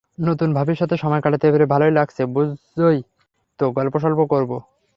নতুন 0.17 0.49
ভাবীর 0.53 0.75
সাথে 0.75 0.95
সময় 0.97 1.21
কাটাতে 1.21 1.47
পেরে 1.51 1.65
ভালই 1.65 1.91
লাগছে, 1.91 2.21
বুঝোই 2.25 2.99
তো, 3.59 3.65
গল্প-সল্প 3.71 4.19
করব। 4.25 4.51